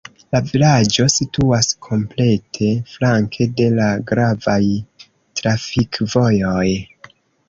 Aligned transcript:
La 0.33 0.39
vilaĝo 0.45 1.03
situas 1.15 1.67
komplete 1.87 2.69
flanke 2.93 3.47
de 3.61 3.67
la 3.75 3.89
gravaj 4.13 4.59
trafikvojoj. 5.41 6.65